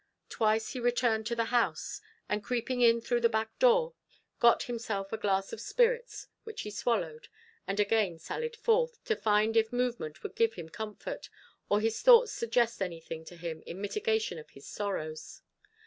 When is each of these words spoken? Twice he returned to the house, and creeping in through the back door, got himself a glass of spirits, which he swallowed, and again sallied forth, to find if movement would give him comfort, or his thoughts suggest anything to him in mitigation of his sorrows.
Twice 0.29 0.69
he 0.69 0.79
returned 0.79 1.27
to 1.27 1.35
the 1.35 1.51
house, 1.53 2.01
and 2.27 2.43
creeping 2.43 2.81
in 2.81 3.01
through 3.01 3.21
the 3.21 3.29
back 3.29 3.59
door, 3.59 3.93
got 4.39 4.63
himself 4.63 5.13
a 5.13 5.17
glass 5.17 5.53
of 5.53 5.61
spirits, 5.61 6.25
which 6.43 6.61
he 6.61 6.71
swallowed, 6.71 7.27
and 7.67 7.79
again 7.79 8.17
sallied 8.17 8.55
forth, 8.55 8.97
to 9.03 9.15
find 9.15 9.55
if 9.55 9.71
movement 9.71 10.23
would 10.23 10.33
give 10.33 10.55
him 10.55 10.69
comfort, 10.69 11.29
or 11.69 11.79
his 11.81 12.01
thoughts 12.01 12.31
suggest 12.31 12.81
anything 12.81 13.23
to 13.25 13.35
him 13.37 13.61
in 13.67 13.79
mitigation 13.79 14.39
of 14.39 14.49
his 14.49 14.65
sorrows. 14.65 15.43